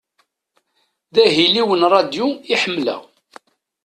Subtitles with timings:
[1.13, 3.01] D ahil-iw n ṛadyu i ḥemleɣ.